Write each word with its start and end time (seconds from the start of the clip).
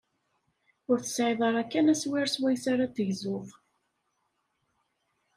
Ur 0.89 0.97
tesɛiḍ 1.01 1.39
ara 1.47 1.63
kan 1.71 1.91
aswir 1.93 2.27
swayes 2.29 2.65
ara 2.73 2.85
t-tegzuḍ. 2.91 3.47